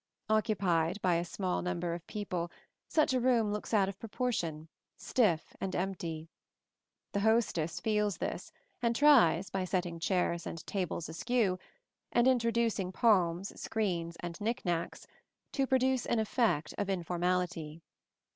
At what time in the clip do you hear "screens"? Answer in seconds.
13.61-14.17